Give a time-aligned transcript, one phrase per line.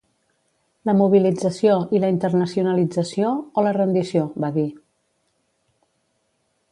[0.89, 4.67] La mobilització i la internacionalització o la rendició, va dir.